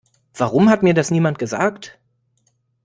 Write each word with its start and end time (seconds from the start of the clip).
Warum 0.33 0.69
hat 0.71 0.81
mir 0.81 0.95
das 0.95 1.11
niemand 1.11 1.37
gesagt? 1.37 1.99